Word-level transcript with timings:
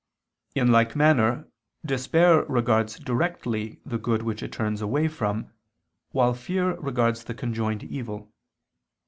In 0.55 0.71
like 0.71 0.95
manner 0.95 1.47
despair 1.85 2.43
regards 2.45 2.97
directly 2.97 3.81
the 3.85 3.99
good 3.99 4.23
which 4.23 4.41
it 4.41 4.51
turns 4.51 4.81
away 4.81 5.07
from, 5.07 5.51
while 6.09 6.33
fear 6.33 6.73
regards 6.79 7.25
the 7.25 7.35
conjoined 7.35 7.83
evil. 7.83 8.33